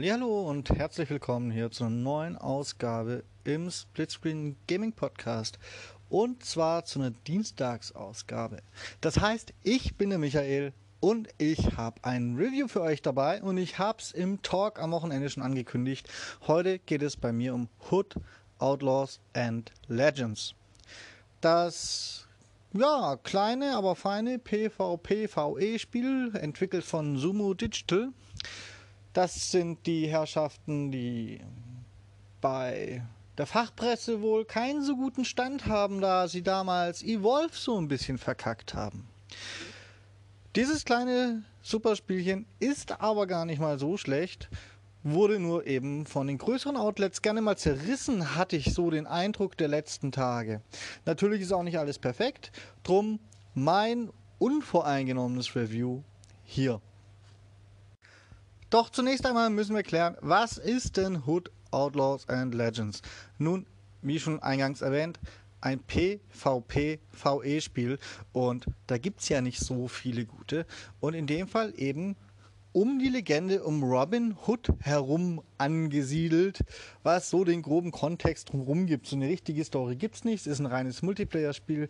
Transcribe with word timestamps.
Hallo 0.00 0.48
und 0.48 0.70
herzlich 0.70 1.10
willkommen 1.10 1.50
hier 1.50 1.72
zu 1.72 1.82
einer 1.82 1.92
neuen 1.92 2.36
Ausgabe 2.36 3.24
im 3.42 3.68
Splitscreen 3.68 4.54
Gaming 4.68 4.92
Podcast 4.92 5.58
und 6.08 6.44
zwar 6.44 6.84
zu 6.84 7.00
einer 7.00 7.10
Dienstagsausgabe. 7.10 8.58
Das 9.00 9.18
heißt, 9.18 9.52
ich 9.64 9.96
bin 9.96 10.10
der 10.10 10.20
Michael 10.20 10.72
und 11.00 11.28
ich 11.36 11.76
habe 11.76 12.04
ein 12.04 12.36
Review 12.36 12.68
für 12.68 12.80
euch 12.80 13.02
dabei 13.02 13.42
und 13.42 13.58
ich 13.58 13.80
habe 13.80 13.98
es 14.00 14.12
im 14.12 14.40
Talk 14.42 14.80
am 14.80 14.92
Wochenende 14.92 15.28
schon 15.30 15.42
angekündigt. 15.42 16.08
Heute 16.46 16.78
geht 16.78 17.02
es 17.02 17.16
bei 17.16 17.32
mir 17.32 17.52
um 17.52 17.68
Hood, 17.90 18.14
Outlaws 18.60 19.18
and 19.32 19.72
Legends. 19.88 20.54
Das 21.40 22.28
ja, 22.72 23.18
kleine, 23.24 23.74
aber 23.76 23.96
feine 23.96 24.38
PvP-VE-Spiel, 24.38 26.36
entwickelt 26.36 26.84
von 26.84 27.16
Sumo 27.16 27.52
Digital. 27.54 28.10
Das 29.12 29.50
sind 29.50 29.86
die 29.86 30.06
Herrschaften, 30.06 30.90
die 30.90 31.40
bei 32.40 33.02
der 33.36 33.46
Fachpresse 33.46 34.20
wohl 34.20 34.44
keinen 34.44 34.82
so 34.82 34.96
guten 34.96 35.24
Stand 35.24 35.66
haben, 35.66 36.00
da 36.00 36.28
sie 36.28 36.42
damals 36.42 37.02
Evolve 37.02 37.54
so 37.54 37.80
ein 37.80 37.88
bisschen 37.88 38.18
verkackt 38.18 38.74
haben. 38.74 39.08
Dieses 40.56 40.84
kleine 40.84 41.44
Superspielchen 41.62 42.46
ist 42.58 43.00
aber 43.00 43.26
gar 43.26 43.44
nicht 43.44 43.60
mal 43.60 43.78
so 43.78 43.96
schlecht 43.96 44.48
wurde 45.02 45.38
nur 45.38 45.66
eben 45.66 46.06
von 46.06 46.26
den 46.26 46.38
größeren 46.38 46.76
Outlets 46.76 47.22
gerne 47.22 47.40
mal 47.40 47.56
zerrissen, 47.56 48.36
hatte 48.36 48.56
ich 48.56 48.74
so 48.74 48.90
den 48.90 49.06
Eindruck 49.06 49.56
der 49.56 49.68
letzten 49.68 50.12
Tage. 50.12 50.60
Natürlich 51.06 51.42
ist 51.42 51.52
auch 51.52 51.62
nicht 51.62 51.78
alles 51.78 51.98
perfekt, 51.98 52.52
drum 52.82 53.20
mein 53.54 54.10
unvoreingenommenes 54.38 55.54
Review 55.56 56.02
hier. 56.44 56.80
Doch 58.70 58.90
zunächst 58.90 59.24
einmal 59.24 59.48
müssen 59.48 59.74
wir 59.74 59.82
klären, 59.82 60.18
was 60.20 60.58
ist 60.58 60.98
denn 60.98 61.24
Hood 61.26 61.50
Outlaws 61.70 62.28
and 62.28 62.54
Legends? 62.54 63.00
Nun, 63.38 63.64
wie 64.02 64.20
schon 64.20 64.42
eingangs 64.42 64.82
erwähnt, 64.82 65.18
ein 65.62 65.80
PvP-VE-Spiel 65.80 67.98
und 68.32 68.66
da 68.86 68.98
gibt 68.98 69.20
es 69.20 69.30
ja 69.30 69.40
nicht 69.40 69.60
so 69.60 69.88
viele 69.88 70.26
gute 70.26 70.66
und 71.00 71.14
in 71.14 71.26
dem 71.26 71.48
Fall 71.48 71.72
eben 71.76 72.14
um 72.72 72.98
die 72.98 73.08
Legende 73.08 73.64
um 73.64 73.82
Robin 73.82 74.36
Hood 74.46 74.68
herum 74.80 75.40
angesiedelt, 75.56 76.60
was 77.02 77.30
so 77.30 77.44
den 77.44 77.62
groben 77.62 77.90
Kontext 77.90 78.52
drumherum 78.52 78.84
gibt. 78.86 79.06
So 79.06 79.16
eine 79.16 79.28
richtige 79.28 79.64
Story 79.64 79.96
gibt 79.96 80.16
es 80.16 80.24
nicht, 80.24 80.42
es 80.42 80.46
ist 80.46 80.58
ein 80.58 80.66
reines 80.66 81.00
Multiplayer-Spiel. 81.00 81.88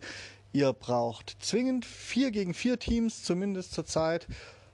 Ihr 0.53 0.71
braucht 0.73 1.35
zwingend 1.41 1.83
vier 1.85 2.31
gegen 2.31 2.53
vier 2.53 2.79
Teams, 2.79 3.23
zumindest 3.23 3.73
zur 3.73 3.85
Zeit. 3.85 4.25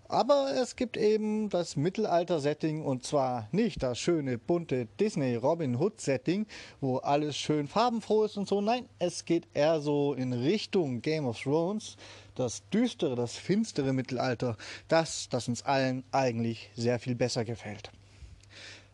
Aber 0.07 0.51
es 0.55 0.75
gibt 0.75 0.97
eben 0.97 1.49
das 1.49 1.75
Mittelalter-Setting 1.75 2.83
und 2.83 3.03
zwar 3.03 3.47
nicht 3.51 3.81
das 3.81 3.97
schöne, 3.97 4.37
bunte 4.37 4.87
Disney-Robin 4.99 5.77
Hood-Setting, 5.79 6.45
wo 6.79 6.97
alles 6.97 7.35
schön 7.35 7.67
farbenfroh 7.67 8.25
ist 8.25 8.37
und 8.37 8.47
so. 8.47 8.61
Nein, 8.61 8.87
es 8.99 9.25
geht 9.25 9.47
eher 9.53 9.81
so 9.81 10.13
in 10.13 10.31
Richtung 10.33 11.01
Game 11.01 11.25
of 11.25 11.41
Thrones 11.41 11.97
das 12.35 12.67
düstere, 12.69 13.15
das 13.15 13.35
finstere 13.35 13.93
Mittelalter, 13.93 14.57
das, 14.87 15.29
das 15.29 15.47
uns 15.47 15.63
allen 15.63 16.03
eigentlich 16.11 16.69
sehr 16.75 16.99
viel 16.99 17.15
besser 17.15 17.45
gefällt. 17.45 17.91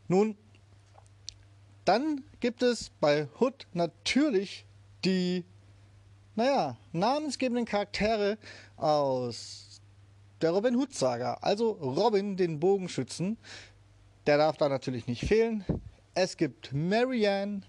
Nun, 0.08 0.38
dann 1.84 2.24
gibt 2.40 2.62
es 2.62 2.92
bei 3.00 3.28
Hood 3.40 3.68
natürlich 3.74 4.66
die, 5.04 5.44
naja, 6.36 6.78
namensgebenden 6.94 7.66
Charaktere 7.66 8.38
aus 8.78 9.71
der 10.42 10.52
Robin 10.52 10.76
Hood 10.76 10.94
Saga. 10.94 11.36
Also 11.42 11.72
Robin, 11.72 12.38
den 12.38 12.60
Bogenschützen, 12.60 13.38
der 14.28 14.38
darf 14.38 14.58
da 14.58 14.70
natürlich 14.70 15.08
nicht 15.08 15.26
fehlen. 15.26 15.64
Es 16.14 16.38
gibt 16.38 16.74
Marianne, 16.74 17.62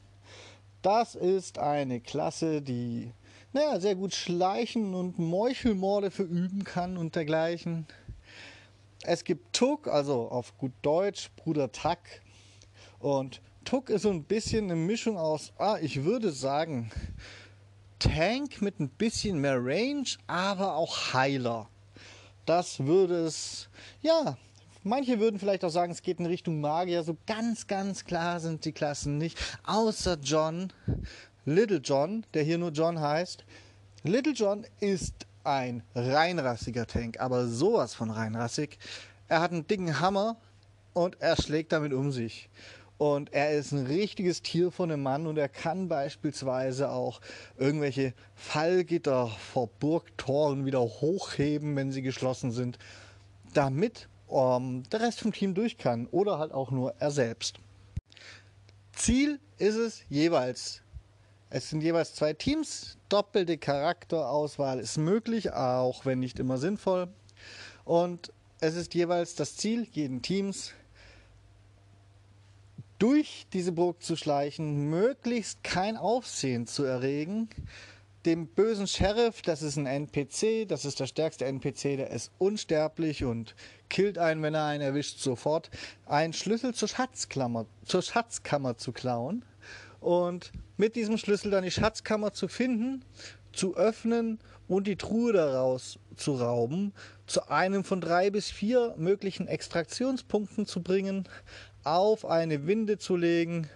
das 0.83 1.15
ist 1.15 1.59
eine 1.59 2.01
Klasse, 2.01 2.63
die 2.63 3.13
naja, 3.53 3.79
sehr 3.81 3.95
gut 3.95 4.15
schleichen 4.15 4.95
und 4.95 5.19
Meuchelmorde 5.19 6.11
verüben 6.11 6.65
kann 6.65 6.97
und 6.97 7.15
dergleichen. 7.15 7.87
Es 9.03 9.25
gibt 9.25 9.53
Tuck, 9.53 9.89
also 9.89 10.29
auf 10.29 10.57
gut 10.57 10.73
Deutsch 10.81 11.31
Bruder 11.37 11.71
Tuck. 11.71 11.99
Und 12.99 13.43
Tuck 13.65 13.91
ist 13.91 14.03
so 14.03 14.11
ein 14.11 14.25
bisschen 14.25 14.65
eine 14.65 14.77
Mischung 14.77 15.19
aus, 15.19 15.53
ah, 15.59 15.77
ich 15.81 16.05
würde 16.05 16.33
sagen, 16.33 16.91
Tank 17.99 18.63
mit 18.63 18.81
ein 18.81 18.89
bisschen 18.89 19.39
mehr 19.39 19.59
Range, 19.63 20.09
aber 20.27 20.77
auch 20.77 21.13
Heiler. 21.13 21.69
Das 22.47 22.81
würde 22.81 23.25
es, 23.25 23.69
ja, 24.01 24.37
manche 24.83 25.21
würden 25.21 25.39
vielleicht 25.39 25.65
auch 25.65 25.71
sagen, 25.71 25.93
es 25.93 26.03
geht 26.03 26.19
in 26.19 26.27
Richtung 26.27 26.61
Magier. 26.61 27.03
So 27.03 27.17
ganz, 27.27 27.67
ganz 27.67 28.05
klar 28.05 28.41
sind 28.41 28.65
die 28.65 28.73
Klassen 28.73 29.19
nicht. 29.19 29.39
Außer 29.65 30.19
John, 30.23 30.73
Little 31.45 31.79
John, 31.79 32.25
der 32.35 32.43
hier 32.43 32.59
nur 32.59 32.71
John 32.71 33.01
heißt. 33.01 33.45
Little 34.03 34.33
John 34.33 34.67
ist 34.81 35.15
ein 35.45 35.83
reinrassiger 35.95 36.87
Tank, 36.87 37.21
aber 37.21 37.47
sowas 37.47 37.95
von 37.95 38.11
reinrassig. 38.11 38.79
Er 39.29 39.41
hat 39.41 39.53
einen 39.53 39.67
dicken 39.67 40.01
Hammer 40.01 40.37
und 40.93 41.21
er 41.21 41.41
schlägt 41.41 41.73
damit 41.73 41.93
um 41.93 42.13
sich. 42.13 42.49
Und 43.03 43.33
er 43.33 43.51
ist 43.51 43.73
ein 43.73 43.87
richtiges 43.87 44.43
Tier 44.43 44.71
von 44.71 44.93
einem 44.93 45.03
Mann 45.03 45.27
und 45.27 45.37
er 45.37 45.49
kann 45.49 45.89
beispielsweise 45.89 46.89
auch 46.91 47.21
irgendwelche 47.59 48.15
Fallgitter 48.37 49.27
vor 49.27 49.67
Burgtoren 49.81 50.67
wieder 50.67 50.83
hochheben, 50.83 51.75
wenn 51.75 51.91
sie 51.91 52.03
geschlossen 52.03 52.53
sind, 52.53 52.79
damit 53.55 54.09
ähm, 54.31 54.85
der 54.93 55.01
Rest 55.01 55.19
vom 55.19 55.33
Team 55.33 55.53
durch 55.53 55.79
kann 55.79 56.07
oder 56.13 56.39
halt 56.39 56.53
auch 56.53 56.71
nur 56.71 56.95
er 57.01 57.11
selbst. 57.11 57.59
Ziel 58.93 59.41
ist 59.59 59.75
es 59.75 60.05
jeweils, 60.09 60.83
es 61.51 61.71
sind 61.71 61.83
jeweils 61.83 62.15
zwei 62.15 62.35
Teams. 62.35 62.99
Doppelte 63.09 63.59
Charakterauswahl 63.59 64.79
ist 64.79 64.97
möglich, 64.97 65.53
auch 65.53 66.07
wenn 66.07 66.21
nicht 66.21 66.39
immer 66.39 66.57
sinnvoll. 66.57 67.09
Und 67.85 68.33
es 68.61 68.77
ist 68.77 68.95
jeweils 68.95 69.35
das 69.35 69.57
Ziel 69.57 69.89
jeden 69.91 70.23
Teams, 70.23 70.73
durch 73.03 73.49
diese 73.53 73.73
Burg 73.73 74.01
zu 74.01 74.15
schleichen, 74.15 74.89
möglichst 74.89 75.65
kein 75.65 75.97
Aufsehen 75.97 76.69
zu 76.69 76.85
erregen, 76.85 77.49
dem 78.25 78.47
bösen 78.47 78.87
Sheriff, 78.87 79.43
das 79.43 79.61
ist 79.61 79.77
ein 79.77 79.87
NPC, 79.87 80.69
das 80.69 80.85
ist 80.85 81.01
der 81.01 81.07
stärkste 81.07 81.45
NPC, 81.47 81.97
der 81.97 82.11
ist 82.13 82.31
unsterblich 82.39 83.25
und 83.25 83.57
killt 83.89 84.19
einen, 84.19 84.41
wenn 84.43 84.55
er 84.55 84.67
einen 84.67 84.85
erwischt, 84.85 85.19
sofort, 85.19 85.69
einen 86.07 86.33
Schlüssel 86.33 86.75
zur 86.75 86.87
Schatzkammer, 86.87 87.67
zur 87.85 88.03
Schatzkammer 88.03 88.77
zu 88.77 88.93
klauen 88.93 89.45
und 89.99 90.53
mit 90.77 90.95
diesem 90.95 91.19
Schlüssel 91.19 91.51
dann 91.51 91.65
die 91.65 91.73
Schatzkammer 91.73 92.33
zu 92.33 92.47
finden, 92.47 93.05
zu 93.53 93.75
öffnen 93.75 94.39
und 94.69 94.87
die 94.87 94.97
Truhe 94.97 95.33
daraus 95.33 95.99
zu 96.17 96.35
rauben, 96.35 96.93
zu 97.27 97.49
einem 97.49 97.83
von 97.83 98.01
drei 98.01 98.31
bis 98.31 98.49
vier 98.51 98.95
möglichen 98.97 99.49
Extraktionspunkten 99.49 100.67
zu 100.67 100.83
bringen, 100.83 101.29
auf 101.85 102.25
eine 102.25 102.67
Winde 102.67 102.99
zu 102.99 103.17
legen 103.17 103.69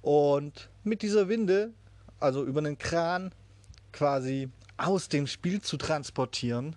und 0.00 0.68
mit 0.84 1.02
dieser 1.02 1.28
Winde, 1.28 1.72
also 2.20 2.44
über 2.44 2.60
einen 2.60 2.78
Kran, 2.78 3.32
quasi 3.92 4.48
aus 4.76 5.08
dem 5.08 5.26
Spiel 5.26 5.60
zu 5.60 5.76
transportieren, 5.76 6.76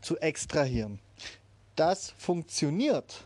zu 0.00 0.18
extrahieren. 0.18 0.98
Das 1.74 2.10
funktioniert 2.18 3.24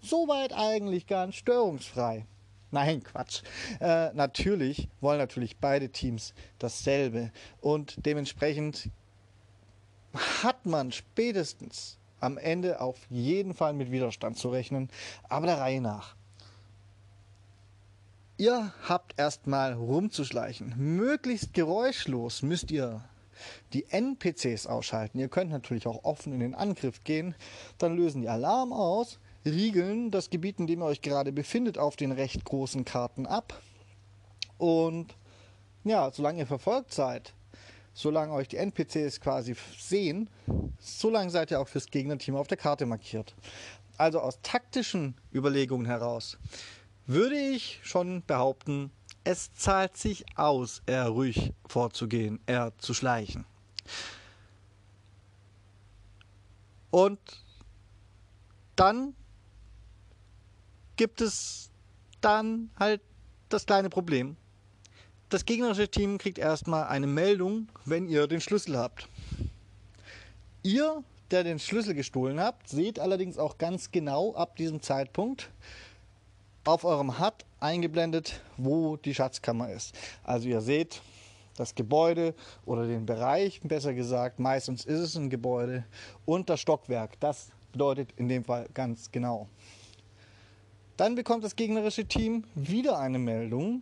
soweit 0.00 0.52
eigentlich 0.52 1.06
ganz 1.06 1.36
störungsfrei. 1.36 2.26
Nein, 2.70 3.02
Quatsch. 3.02 3.42
Äh, 3.80 4.12
natürlich 4.14 4.88
wollen 5.00 5.18
natürlich 5.18 5.58
beide 5.58 5.90
Teams 5.90 6.32
dasselbe. 6.58 7.30
Und 7.60 8.06
dementsprechend 8.06 8.88
hat 10.42 10.64
man 10.66 10.90
spätestens 10.90 11.98
am 12.22 12.38
Ende 12.38 12.80
auf 12.80 12.98
jeden 13.10 13.54
Fall 13.54 13.72
mit 13.72 13.90
Widerstand 13.90 14.36
zu 14.36 14.48
rechnen. 14.50 14.88
Aber 15.28 15.46
der 15.46 15.58
Reihe 15.58 15.80
nach. 15.80 16.16
Ihr 18.38 18.72
habt 18.88 19.18
erstmal 19.18 19.74
rumzuschleichen. 19.74 20.74
Möglichst 20.76 21.54
geräuschlos 21.54 22.42
müsst 22.42 22.70
ihr 22.70 23.04
die 23.72 23.86
NPCs 23.90 24.66
ausschalten. 24.66 25.18
Ihr 25.18 25.28
könnt 25.28 25.50
natürlich 25.50 25.86
auch 25.86 26.04
offen 26.04 26.32
in 26.32 26.40
den 26.40 26.54
Angriff 26.54 27.04
gehen. 27.04 27.34
Dann 27.78 27.96
lösen 27.96 28.22
die 28.22 28.28
Alarm 28.28 28.72
aus 28.72 29.18
riegeln 29.44 30.10
das 30.10 30.30
Gebiet, 30.30 30.58
in 30.58 30.66
dem 30.66 30.82
ihr 30.82 30.86
euch 30.86 31.02
gerade 31.02 31.32
befindet, 31.32 31.78
auf 31.78 31.96
den 31.96 32.12
recht 32.12 32.44
großen 32.44 32.84
Karten 32.84 33.26
ab. 33.26 33.60
Und 34.58 35.16
ja, 35.84 36.10
solange 36.12 36.40
ihr 36.40 36.46
verfolgt 36.46 36.92
seid, 36.92 37.34
solange 37.94 38.32
euch 38.32 38.48
die 38.48 38.56
NPCs 38.56 39.20
quasi 39.20 39.54
sehen, 39.78 40.28
solange 40.78 41.30
seid 41.30 41.50
ihr 41.50 41.60
auch 41.60 41.68
fürs 41.68 41.86
Gegnerteam 41.86 42.36
auf 42.36 42.46
der 42.46 42.56
Karte 42.56 42.86
markiert. 42.86 43.34
Also 43.98 44.20
aus 44.20 44.40
taktischen 44.42 45.14
Überlegungen 45.32 45.86
heraus 45.86 46.38
würde 47.06 47.36
ich 47.36 47.80
schon 47.82 48.22
behaupten, 48.26 48.90
es 49.24 49.52
zahlt 49.54 49.96
sich 49.96 50.24
aus, 50.36 50.82
eher 50.86 51.08
ruhig 51.08 51.52
vorzugehen, 51.66 52.40
eher 52.46 52.72
zu 52.78 52.94
schleichen. 52.94 53.44
Und 56.90 57.20
dann 58.76 59.14
gibt 60.96 61.20
es 61.20 61.70
dann 62.20 62.70
halt 62.78 63.00
das 63.48 63.66
kleine 63.66 63.90
Problem. 63.90 64.36
Das 65.32 65.46
gegnerische 65.46 65.88
Team 65.88 66.18
kriegt 66.18 66.36
erstmal 66.36 66.88
eine 66.88 67.06
Meldung, 67.06 67.68
wenn 67.86 68.06
ihr 68.06 68.26
den 68.26 68.42
Schlüssel 68.42 68.76
habt. 68.76 69.08
Ihr, 70.62 71.02
der 71.30 71.42
den 71.42 71.58
Schlüssel 71.58 71.94
gestohlen 71.94 72.38
habt, 72.38 72.68
seht 72.68 72.98
allerdings 72.98 73.38
auch 73.38 73.56
ganz 73.56 73.90
genau 73.90 74.34
ab 74.34 74.56
diesem 74.56 74.82
Zeitpunkt 74.82 75.48
auf 76.66 76.84
eurem 76.84 77.18
HUD 77.18 77.32
eingeblendet, 77.60 78.42
wo 78.58 78.98
die 78.98 79.14
Schatzkammer 79.14 79.70
ist. 79.70 79.94
Also 80.22 80.50
ihr 80.50 80.60
seht 80.60 81.00
das 81.56 81.74
Gebäude 81.74 82.34
oder 82.66 82.86
den 82.86 83.06
Bereich, 83.06 83.62
besser 83.62 83.94
gesagt, 83.94 84.38
meistens 84.38 84.84
ist 84.84 85.00
es 85.00 85.16
ein 85.16 85.30
Gebäude 85.30 85.86
und 86.26 86.50
das 86.50 86.60
Stockwerk. 86.60 87.18
Das 87.20 87.48
bedeutet 87.72 88.10
in 88.16 88.28
dem 88.28 88.44
Fall 88.44 88.68
ganz 88.74 89.10
genau. 89.10 89.48
Dann 90.98 91.14
bekommt 91.14 91.42
das 91.42 91.56
gegnerische 91.56 92.04
Team 92.04 92.44
wieder 92.54 92.98
eine 92.98 93.18
Meldung, 93.18 93.80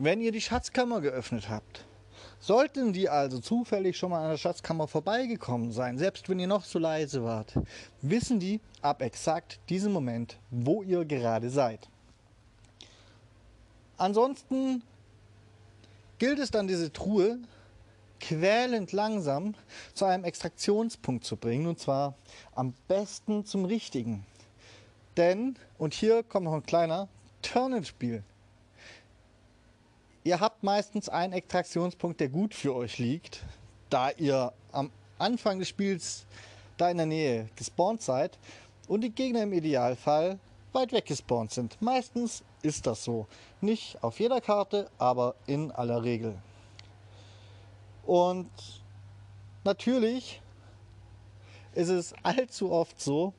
wenn 0.00 0.22
ihr 0.22 0.32
die 0.32 0.40
Schatzkammer 0.40 1.02
geöffnet 1.02 1.50
habt. 1.50 1.84
Sollten 2.40 2.94
die 2.94 3.10
also 3.10 3.38
zufällig 3.38 3.98
schon 3.98 4.10
mal 4.10 4.24
an 4.24 4.30
der 4.30 4.38
Schatzkammer 4.38 4.88
vorbeigekommen 4.88 5.72
sein, 5.72 5.98
selbst 5.98 6.26
wenn 6.30 6.38
ihr 6.38 6.46
noch 6.46 6.64
so 6.64 6.78
leise 6.78 7.22
wart, 7.22 7.54
wissen 8.00 8.40
die 8.40 8.60
ab 8.80 9.02
exakt 9.02 9.60
diesem 9.68 9.92
Moment, 9.92 10.38
wo 10.50 10.82
ihr 10.82 11.04
gerade 11.04 11.50
seid. 11.50 11.86
Ansonsten 13.98 14.82
gilt 16.18 16.38
es 16.38 16.50
dann, 16.50 16.66
diese 16.66 16.90
Truhe 16.90 17.38
quälend 18.20 18.92
langsam 18.92 19.54
zu 19.92 20.06
einem 20.06 20.24
Extraktionspunkt 20.24 21.24
zu 21.24 21.36
bringen, 21.36 21.66
und 21.66 21.78
zwar 21.78 22.14
am 22.54 22.72
besten 22.88 23.44
zum 23.44 23.66
richtigen. 23.66 24.24
Denn, 25.18 25.56
und 25.76 25.92
hier 25.92 26.22
kommt 26.22 26.44
noch 26.44 26.54
ein 26.54 26.64
kleiner 26.64 27.08
Turn 27.42 27.74
ins 27.74 27.88
Spiel. 27.88 28.22
Ihr 30.22 30.38
habt 30.38 30.62
meistens 30.62 31.08
einen 31.08 31.32
Extraktionspunkt, 31.32 32.20
der 32.20 32.28
gut 32.28 32.54
für 32.54 32.74
euch 32.74 32.98
liegt, 32.98 33.42
da 33.88 34.10
ihr 34.10 34.52
am 34.70 34.90
Anfang 35.18 35.58
des 35.58 35.68
Spiels 35.68 36.26
da 36.76 36.90
in 36.90 36.98
der 36.98 37.06
Nähe 37.06 37.48
gespawnt 37.56 38.02
seid 38.02 38.38
und 38.86 39.00
die 39.00 39.10
Gegner 39.10 39.44
im 39.44 39.52
Idealfall 39.54 40.38
weit 40.72 40.92
weg 40.92 41.06
gespawnt 41.06 41.52
sind. 41.52 41.80
Meistens 41.80 42.44
ist 42.62 42.86
das 42.86 43.02
so. 43.02 43.26
Nicht 43.62 44.02
auf 44.02 44.20
jeder 44.20 44.42
Karte, 44.42 44.90
aber 44.98 45.34
in 45.46 45.70
aller 45.70 46.02
Regel. 46.02 46.36
Und 48.04 48.50
natürlich 49.64 50.42
ist 51.74 51.88
es 51.88 52.14
allzu 52.22 52.72
oft 52.72 53.00
so, 53.00 53.32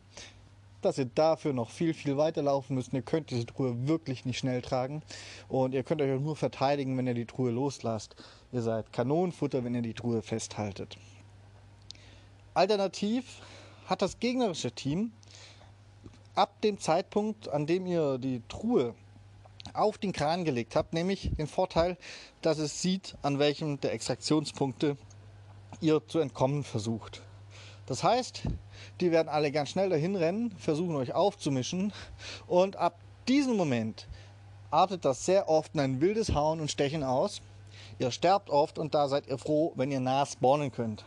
dass 0.82 0.98
ihr 0.98 1.06
dafür 1.06 1.54
noch 1.54 1.70
viel, 1.70 1.94
viel 1.94 2.18
weiter 2.18 2.42
laufen 2.42 2.76
müsst. 2.76 2.94
Ihr 2.94 3.02
könnt 3.02 3.30
diese 3.30 3.46
Truhe 3.46 3.88
wirklich 3.88 4.26
nicht 4.26 4.38
schnell 4.38 4.62
tragen. 4.62 5.02
Und 5.48 5.74
ihr 5.74 5.84
könnt 5.84 6.02
euch 6.02 6.16
auch 6.16 6.22
nur 6.22 6.36
verteidigen, 6.36 6.98
wenn 6.98 7.08
ihr 7.08 7.14
die 7.14 7.26
Truhe 7.26 7.52
loslasst. 7.52 8.16
Ihr 8.52 8.62
seid 8.62 8.92
Kanonenfutter, 8.92 9.64
wenn 9.64 9.76
ihr 9.76 9.82
die 9.82 9.94
Truhe 9.94 10.22
festhaltet. 10.22 10.98
Alternativ 12.54 13.42
hat 13.86 14.02
das 14.02 14.20
gegnerische 14.20 14.72
Team 14.72 15.12
ab 16.36 16.62
dem 16.62 16.80
Zeitpunkt, 16.80 17.50
an 17.50 17.66
dem 17.66 17.86
ihr 17.86 18.18
die 18.18 18.42
Truhe 18.48 18.96
auf 19.74 19.98
den 19.98 20.12
Kran 20.12 20.44
gelegt 20.44 20.76
habt, 20.76 20.94
nämlich 20.94 21.32
den 21.38 21.48
Vorteil, 21.48 21.98
dass 22.42 22.58
es 22.58 22.82
sieht, 22.82 23.16
an 23.22 23.40
welchem 23.40 23.80
der 23.80 23.94
Extraktionspunkte 23.94 24.98
ihr 25.80 26.06
zu 26.08 26.20
entkommen 26.20 26.64
versucht. 26.64 27.22
Das 27.92 28.06
heißt, 28.06 28.44
die 29.02 29.12
werden 29.12 29.28
alle 29.28 29.52
ganz 29.52 29.72
schnell 29.72 29.90
dahin 29.90 30.16
rennen, 30.16 30.56
versuchen 30.58 30.96
euch 30.96 31.14
aufzumischen 31.14 31.92
und 32.48 32.78
ab 32.78 32.98
diesem 33.28 33.58
Moment 33.58 34.08
artet 34.70 35.04
das 35.04 35.26
sehr 35.26 35.50
oft 35.50 35.74
in 35.74 35.82
ein 35.82 36.00
wildes 36.00 36.34
Hauen 36.34 36.62
und 36.62 36.72
Stechen 36.72 37.04
aus. 37.04 37.42
Ihr 38.00 38.12
sterbt 38.12 38.50
oft 38.50 38.80
und 38.80 38.94
da 38.94 39.10
seid 39.10 39.28
ihr 39.28 39.38
froh, 39.38 39.74
wenn 39.76 39.92
ihr 39.92 40.00
nah 40.00 40.26
spawnen 40.26 40.72
könnt. 40.72 41.04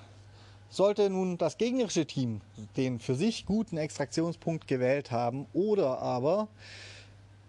Sollte 0.68 1.08
nun 1.08 1.38
das 1.38 1.56
gegnerische 1.56 2.04
Team 2.04 2.42
den 2.76 2.98
für 2.98 3.14
sich 3.14 3.46
guten 3.46 3.78
Extraktionspunkt 3.78 4.68
gewählt 4.68 5.10
haben 5.10 5.46
oder 5.54 6.00
aber 6.00 6.48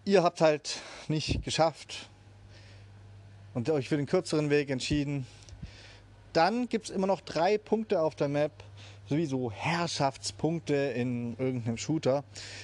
ihr 0.06 0.24
habt 0.24 0.40
halt 0.40 0.80
nicht 1.10 1.44
geschafft 1.44 2.08
und 3.54 3.70
euch 3.70 3.90
für 3.90 3.98
den 3.98 4.06
kürzeren 4.06 4.50
Weg 4.50 4.70
entschieden, 4.70 5.28
dann 6.32 6.68
gibt 6.68 6.86
es 6.86 6.96
immer 6.96 7.08
noch 7.08 7.22
drei 7.22 7.58
Punkte 7.58 8.02
auf 8.02 8.16
der 8.16 8.28
Map, 8.28 8.52
sowieso 9.08 9.52
Herrschaftspunkte 9.52 10.76
in 10.76 11.38
irgendeinem 11.38 11.78
Shooter. 11.78 12.24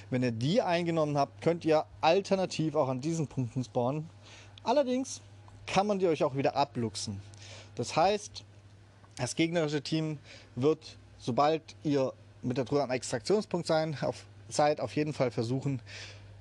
Wenn 0.10 0.24
ihr 0.24 0.32
die 0.32 0.62
eingenommen 0.62 1.18
habt, 1.18 1.42
könnt 1.42 1.66
ihr 1.66 1.86
alternativ 2.02 2.76
auch 2.76 2.90
an 2.90 3.02
diesen 3.02 3.28
Punkten 3.28 3.64
spawnen. 3.64 4.10
Allerdings 4.64 5.22
kann 5.68 5.88
man 5.88 6.00
die 6.00 6.08
euch 6.08 6.24
auch 6.24 6.36
wieder 6.36 6.56
abluchsen. 6.56 7.22
Das 7.76 7.96
heißt, 7.96 8.44
das 9.18 9.36
gegnerische 9.36 9.82
Team 9.82 10.18
wird, 10.56 10.98
sobald 11.18 11.62
ihr 11.84 12.14
mit 12.42 12.58
der 12.58 12.66
Truhe 12.66 12.82
am 12.82 12.92
Extraktionspunkt 12.92 13.68
sein, 13.68 13.98
auf, 14.02 14.26
seid, 14.50 14.82
auf 14.82 14.96
jeden 14.96 15.14
Fall 15.14 15.32
versuchen, 15.32 15.82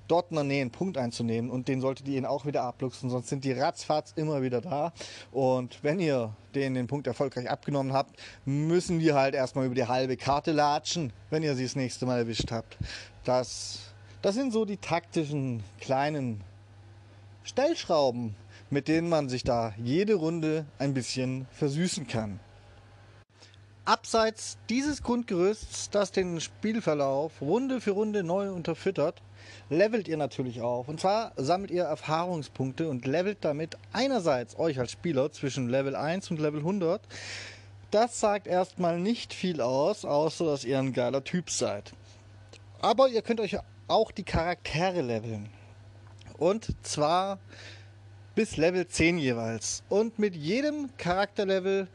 dort 0.07 0.31
in 0.31 0.35
der 0.35 0.43
Nähe 0.43 0.61
einen 0.61 0.71
Punkt 0.71 0.97
einzunehmen 0.97 1.49
und 1.49 1.67
den 1.67 1.81
solltet 1.81 2.07
ihr 2.07 2.17
ihn 2.17 2.25
auch 2.25 2.45
wieder 2.45 2.63
abluchsen, 2.63 3.09
sonst 3.09 3.29
sind 3.29 3.43
die 3.43 3.53
ratzfatz 3.53 4.13
immer 4.15 4.41
wieder 4.41 4.61
da. 4.61 4.93
Und 5.31 5.79
wenn 5.83 5.99
ihr 5.99 6.35
den, 6.55 6.73
den 6.73 6.87
Punkt 6.87 7.07
erfolgreich 7.07 7.49
abgenommen 7.49 7.93
habt, 7.93 8.19
müssen 8.45 8.99
die 8.99 9.13
halt 9.13 9.35
erstmal 9.35 9.65
über 9.65 9.75
die 9.75 9.87
halbe 9.87 10.17
Karte 10.17 10.51
latschen, 10.51 11.13
wenn 11.29 11.43
ihr 11.43 11.55
sie 11.55 11.63
das 11.63 11.75
nächste 11.75 12.05
Mal 12.05 12.19
erwischt 12.19 12.51
habt. 12.51 12.77
Das, 13.23 13.79
das 14.21 14.35
sind 14.35 14.51
so 14.51 14.65
die 14.65 14.77
taktischen 14.77 15.63
kleinen 15.79 16.43
Stellschrauben, 17.43 18.35
mit 18.69 18.87
denen 18.87 19.09
man 19.09 19.29
sich 19.29 19.43
da 19.43 19.73
jede 19.77 20.15
Runde 20.15 20.65
ein 20.79 20.93
bisschen 20.93 21.47
versüßen 21.51 22.07
kann. 22.07 22.39
Abseits 23.83 24.57
dieses 24.69 25.01
Grundgerüsts, 25.01 25.89
das 25.89 26.11
den 26.11 26.39
Spielverlauf 26.39 27.41
Runde 27.41 27.81
für 27.81 27.91
Runde 27.91 28.23
neu 28.23 28.51
unterfüttert, 28.51 29.21
levelt 29.69 30.07
ihr 30.07 30.17
natürlich 30.17 30.61
auf. 30.61 30.87
Und 30.87 30.99
zwar 30.99 31.31
sammelt 31.35 31.71
ihr 31.71 31.83
Erfahrungspunkte 31.83 32.89
und 32.89 33.05
levelt 33.05 33.39
damit 33.41 33.77
einerseits 33.93 34.57
euch 34.57 34.79
als 34.79 34.91
Spieler 34.91 35.31
zwischen 35.31 35.69
Level 35.69 35.95
1 35.95 36.31
und 36.31 36.39
Level 36.39 36.59
100. 36.59 37.01
Das 37.91 38.19
sagt 38.19 38.47
erstmal 38.47 38.99
nicht 38.99 39.33
viel 39.33 39.61
aus, 39.61 40.05
außer 40.05 40.45
dass 40.45 40.63
ihr 40.63 40.79
ein 40.79 40.93
geiler 40.93 41.23
Typ 41.23 41.49
seid. 41.49 41.91
Aber 42.81 43.09
ihr 43.09 43.21
könnt 43.21 43.39
euch 43.39 43.57
auch 43.87 44.11
die 44.11 44.23
Charaktere 44.23 45.01
leveln. 45.01 45.49
Und 46.37 46.73
zwar 46.81 47.39
bis 48.33 48.57
Level 48.57 48.87
10 48.87 49.17
jeweils. 49.17 49.83
Und 49.89 50.17
mit 50.17 50.35
jedem 50.35 50.89
Charakterlevel 50.97 51.87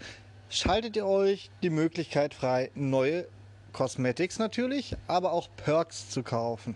schaltet 0.49 0.97
ihr 0.97 1.07
euch 1.07 1.51
die 1.63 1.71
Möglichkeit 1.71 2.35
frei, 2.35 2.71
neue 2.75 3.27
Cosmetics 3.73 4.39
natürlich, 4.39 4.97
aber 5.07 5.33
auch 5.33 5.49
Perks 5.57 6.09
zu 6.11 6.23
kaufen. 6.23 6.75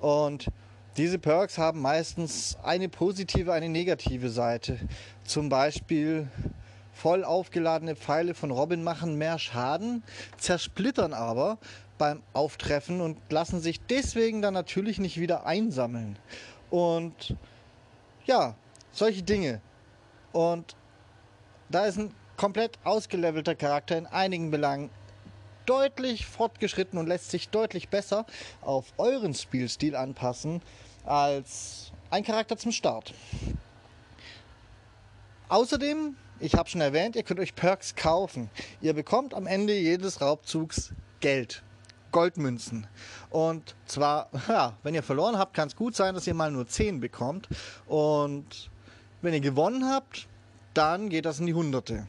Und 0.00 0.48
diese 0.96 1.18
Perks 1.18 1.58
haben 1.58 1.80
meistens 1.80 2.56
eine 2.62 2.88
positive, 2.88 3.52
eine 3.52 3.68
negative 3.68 4.30
Seite. 4.30 4.78
Zum 5.24 5.48
Beispiel 5.48 6.28
voll 6.92 7.24
aufgeladene 7.24 7.94
Pfeile 7.96 8.34
von 8.34 8.50
Robin 8.50 8.82
machen 8.82 9.16
mehr 9.16 9.38
Schaden, 9.38 10.02
zersplittern 10.38 11.12
aber 11.12 11.58
beim 11.98 12.22
Auftreffen 12.32 13.00
und 13.00 13.18
lassen 13.30 13.60
sich 13.60 13.80
deswegen 13.80 14.42
dann 14.42 14.54
natürlich 14.54 14.98
nicht 14.98 15.20
wieder 15.20 15.46
einsammeln. 15.46 16.18
Und 16.70 17.36
ja, 18.24 18.54
solche 18.92 19.22
Dinge. 19.22 19.60
Und 20.32 20.76
da 21.68 21.86
ist 21.86 21.98
ein 21.98 22.14
komplett 22.36 22.78
ausgelevelter 22.84 23.54
Charakter 23.54 23.96
in 23.96 24.06
einigen 24.06 24.50
Belangen 24.50 24.90
deutlich 25.66 26.26
fortgeschritten 26.26 26.98
und 26.98 27.06
lässt 27.06 27.30
sich 27.30 27.48
deutlich 27.48 27.88
besser 27.88 28.24
auf 28.62 28.92
euren 28.96 29.34
Spielstil 29.34 29.94
anpassen 29.94 30.62
als 31.04 31.92
ein 32.10 32.24
Charakter 32.24 32.56
zum 32.56 32.72
Start. 32.72 33.12
Außerdem, 35.48 36.16
ich 36.40 36.54
habe 36.54 36.68
schon 36.68 36.80
erwähnt, 36.80 37.16
ihr 37.16 37.22
könnt 37.22 37.40
euch 37.40 37.54
Perks 37.54 37.94
kaufen. 37.94 38.50
Ihr 38.80 38.94
bekommt 38.94 39.34
am 39.34 39.46
Ende 39.46 39.74
jedes 39.74 40.20
Raubzugs 40.20 40.92
Geld. 41.20 41.62
Goldmünzen. 42.10 42.86
Und 43.30 43.74
zwar, 43.86 44.30
ja, 44.48 44.76
wenn 44.82 44.94
ihr 44.94 45.02
verloren 45.02 45.38
habt, 45.38 45.54
kann 45.54 45.68
es 45.68 45.76
gut 45.76 45.94
sein, 45.94 46.14
dass 46.14 46.26
ihr 46.26 46.34
mal 46.34 46.50
nur 46.50 46.66
10 46.66 47.00
bekommt. 47.00 47.48
Und 47.86 48.70
wenn 49.22 49.34
ihr 49.34 49.40
gewonnen 49.40 49.84
habt, 49.88 50.26
dann 50.74 51.08
geht 51.08 51.26
das 51.26 51.40
in 51.40 51.46
die 51.46 51.54
Hunderte. 51.54 52.06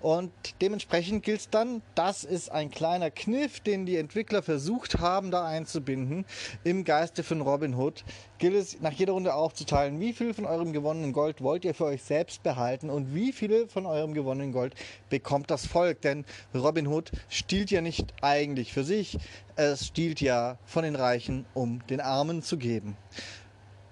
Und 0.00 0.32
dementsprechend 0.60 1.22
gilt 1.22 1.40
es 1.40 1.50
dann, 1.50 1.82
das 1.94 2.24
ist 2.24 2.50
ein 2.50 2.70
kleiner 2.70 3.10
Kniff, 3.10 3.60
den 3.60 3.86
die 3.86 3.96
Entwickler 3.96 4.42
versucht 4.42 4.98
haben, 4.98 5.30
da 5.30 5.46
einzubinden. 5.46 6.24
Im 6.64 6.84
Geiste 6.84 7.22
von 7.22 7.40
Robin 7.40 7.74
Hood 7.74 8.04
gilt 8.38 8.54
es 8.54 8.80
nach 8.80 8.92
jeder 8.92 9.12
Runde 9.12 9.34
aufzuteilen, 9.34 10.00
wie 10.00 10.12
viel 10.12 10.34
von 10.34 10.46
eurem 10.46 10.72
gewonnenen 10.72 11.12
Gold 11.12 11.42
wollt 11.42 11.64
ihr 11.64 11.74
für 11.74 11.84
euch 11.84 12.02
selbst 12.02 12.42
behalten 12.42 12.90
und 12.90 13.14
wie 13.14 13.32
viele 13.32 13.68
von 13.68 13.86
eurem 13.86 14.14
gewonnenen 14.14 14.52
Gold 14.52 14.74
bekommt 15.08 15.50
das 15.50 15.66
Volk. 15.66 16.00
Denn 16.00 16.24
Robin 16.54 16.86
Hood 16.86 17.12
stiehlt 17.28 17.70
ja 17.70 17.80
nicht 17.80 18.14
eigentlich 18.22 18.72
für 18.72 18.84
sich, 18.84 19.18
es 19.56 19.86
stiehlt 19.86 20.20
ja 20.20 20.58
von 20.64 20.84
den 20.84 20.96
Reichen, 20.96 21.44
um 21.54 21.86
den 21.88 22.00
Armen 22.00 22.42
zu 22.42 22.56
geben. 22.56 22.96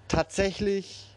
Tatsächlich 0.07 1.08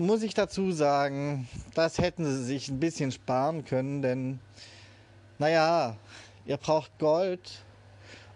muss 0.00 0.22
ich 0.22 0.34
dazu 0.34 0.72
sagen, 0.72 1.48
das 1.74 1.98
hätten 1.98 2.24
sie 2.24 2.42
sich 2.42 2.68
ein 2.68 2.80
bisschen 2.80 3.12
sparen 3.12 3.64
können, 3.64 4.02
denn 4.02 4.40
naja, 5.38 5.96
ihr 6.46 6.56
braucht 6.56 6.98
Gold, 6.98 7.62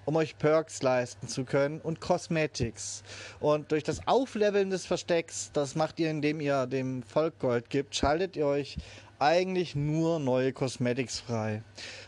um 0.04 0.16
euch 0.16 0.36
Perks 0.38 0.82
leisten 0.82 1.26
zu 1.26 1.44
können 1.44 1.80
und 1.80 2.00
Cosmetics. 2.00 3.02
Und 3.40 3.72
durch 3.72 3.82
das 3.82 4.06
Aufleveln 4.06 4.70
des 4.70 4.84
Verstecks, 4.86 5.50
das 5.52 5.74
macht 5.74 5.98
ihr, 5.98 6.10
indem 6.10 6.40
ihr 6.40 6.66
dem 6.66 7.02
Volk 7.02 7.38
Gold 7.38 7.70
gibt, 7.70 7.96
schaltet 7.96 8.36
ihr 8.36 8.46
euch 8.46 8.76
eigentlich 9.18 9.74
nur 9.74 10.18
neue 10.18 10.52
Cosmetics 10.52 11.20
frei. 11.20 11.62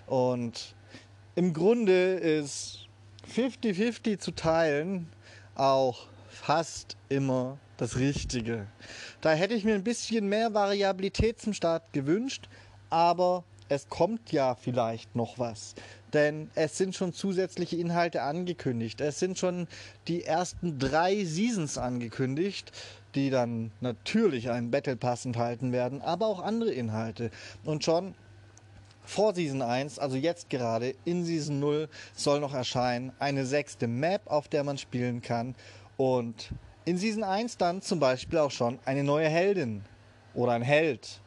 Und 0.06 0.74
im 1.34 1.52
Grunde 1.52 2.14
ist 2.14 2.86
50-50 3.34 4.18
zu 4.18 4.32
teilen 4.32 5.08
auch 5.54 6.06
fast 6.28 6.96
immer 7.08 7.58
das 7.76 7.96
Richtige. 7.96 8.66
Da 9.20 9.32
hätte 9.32 9.54
ich 9.54 9.64
mir 9.64 9.74
ein 9.74 9.84
bisschen 9.84 10.28
mehr 10.28 10.54
Variabilität 10.54 11.40
zum 11.40 11.52
Start 11.52 11.92
gewünscht, 11.92 12.48
aber 12.90 13.44
es 13.68 13.88
kommt 13.88 14.32
ja 14.32 14.54
vielleicht 14.54 15.16
noch 15.16 15.38
was. 15.38 15.74
Denn 16.12 16.50
es 16.54 16.78
sind 16.78 16.94
schon 16.94 17.12
zusätzliche 17.12 17.76
Inhalte 17.76 18.22
angekündigt. 18.22 19.00
Es 19.00 19.18
sind 19.18 19.38
schon 19.38 19.66
die 20.08 20.24
ersten 20.24 20.78
drei 20.78 21.24
Seasons 21.24 21.76
angekündigt, 21.76 22.72
die 23.14 23.30
dann 23.30 23.72
natürlich 23.80 24.50
einen 24.50 24.70
Battle 24.70 24.96
Pass 24.96 25.26
enthalten 25.26 25.72
werden, 25.72 26.00
aber 26.00 26.26
auch 26.26 26.40
andere 26.40 26.70
Inhalte. 26.70 27.30
Und 27.64 27.84
schon 27.84 28.14
vor 29.04 29.34
Season 29.34 29.62
1, 29.62 29.98
also 29.98 30.16
jetzt 30.16 30.50
gerade 30.50 30.94
in 31.04 31.24
Season 31.24 31.60
0, 31.60 31.88
soll 32.14 32.40
noch 32.40 32.54
erscheinen 32.54 33.12
eine 33.18 33.46
sechste 33.46 33.86
Map, 33.86 34.22
auf 34.26 34.48
der 34.48 34.64
man 34.64 34.78
spielen 34.78 35.22
kann. 35.22 35.54
Und 35.96 36.50
in 36.86 36.96
Season 36.96 37.24
1 37.24 37.58
dann 37.58 37.82
zum 37.82 37.98
Beispiel 37.98 38.38
auch 38.38 38.52
schon 38.52 38.78
eine 38.84 39.02
neue 39.02 39.28
Heldin 39.28 39.84
oder 40.34 40.52
ein 40.52 40.62
Held. 40.62 41.20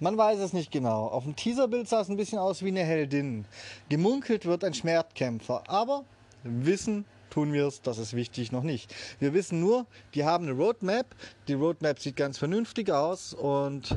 Man 0.00 0.18
weiß 0.18 0.40
es 0.40 0.52
nicht 0.52 0.72
genau. 0.72 1.06
Auf 1.06 1.22
dem 1.22 1.36
Teaserbild 1.36 1.88
sah 1.88 2.00
es 2.00 2.08
ein 2.08 2.16
bisschen 2.16 2.38
aus 2.38 2.62
wie 2.64 2.68
eine 2.68 2.82
Heldin. 2.82 3.46
Gemunkelt 3.88 4.44
wird 4.44 4.64
ein 4.64 4.74
Schwertkämpfer, 4.74 5.62
aber 5.68 6.04
wissen 6.42 7.04
tun 7.30 7.52
wir 7.52 7.66
es, 7.66 7.80
das 7.80 7.98
ist 7.98 8.14
wichtig, 8.14 8.50
noch 8.50 8.64
nicht. 8.64 8.92
Wir 9.20 9.32
wissen 9.34 9.60
nur, 9.60 9.86
die 10.14 10.24
haben 10.24 10.46
eine 10.46 10.56
Roadmap. 10.56 11.06
Die 11.46 11.54
Roadmap 11.54 12.00
sieht 12.00 12.16
ganz 12.16 12.36
vernünftig 12.38 12.90
aus 12.90 13.34
und 13.34 13.96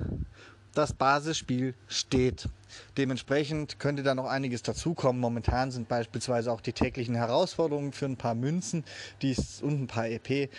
das 0.76 0.94
Basisspiel 0.94 1.74
steht. 1.88 2.48
Dementsprechend 2.96 3.80
könnte 3.80 4.04
da 4.04 4.14
noch 4.14 4.26
einiges 4.26 4.62
dazukommen. 4.62 5.20
Momentan 5.20 5.72
sind 5.72 5.88
beispielsweise 5.88 6.52
auch 6.52 6.62
die 6.62 6.74
täglichen 6.74 7.16
Herausforderungen 7.16 7.92
für 7.92 8.06
ein 8.06 8.18
paar 8.18 8.36
Münzen 8.36 8.84
die 9.24 9.36
und 9.64 9.82
ein 9.82 9.88
paar 9.88 10.08
EP 10.08 10.50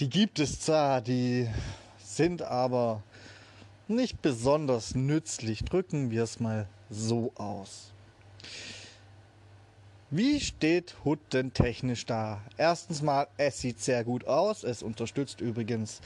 die 0.00 0.10
gibt 0.10 0.38
es 0.38 0.60
zwar, 0.60 1.00
die 1.00 1.48
sind 1.98 2.42
aber 2.42 3.02
nicht 3.88 4.22
besonders 4.22 4.94
nützlich. 4.94 5.64
Drücken 5.64 6.10
wir 6.10 6.22
es 6.22 6.40
mal 6.40 6.66
so 6.90 7.32
aus. 7.36 7.92
Wie 10.10 10.40
steht 10.40 10.94
Hood 11.04 11.18
denn 11.32 11.52
technisch 11.52 12.06
da? 12.06 12.40
Erstens 12.56 13.02
mal, 13.02 13.26
es 13.36 13.60
sieht 13.60 13.80
sehr 13.80 14.04
gut 14.04 14.26
aus. 14.26 14.62
Es 14.62 14.82
unterstützt 14.82 15.40
übrigens 15.40 16.00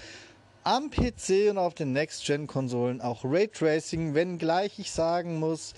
am 0.65 0.91
PC 0.91 1.51
und 1.51 1.59
auf 1.59 1.75
den 1.75 1.93
Next-Gen-Konsolen 1.93 3.01
auch 3.01 3.25
Raytracing, 3.25 4.15
wenngleich 4.15 4.79
ich 4.79 4.91
sagen 4.91 5.39
muss, 5.39 5.75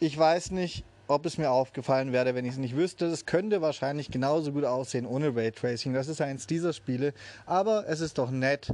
ich 0.00 0.16
weiß 0.16 0.52
nicht, 0.52 0.84
ob 1.08 1.26
es 1.26 1.38
mir 1.38 1.50
aufgefallen 1.50 2.12
wäre, 2.12 2.34
wenn 2.34 2.44
ich 2.44 2.52
es 2.52 2.58
nicht 2.58 2.76
wüsste. 2.76 3.06
Es 3.06 3.26
könnte 3.26 3.60
wahrscheinlich 3.62 4.10
genauso 4.10 4.52
gut 4.52 4.64
aussehen 4.64 5.06
ohne 5.06 5.34
Raytracing. 5.34 5.94
Das 5.94 6.08
ist 6.08 6.20
eins 6.20 6.46
dieser 6.46 6.72
Spiele. 6.72 7.14
Aber 7.46 7.88
es 7.88 8.00
ist 8.00 8.18
doch 8.18 8.30
nett, 8.30 8.72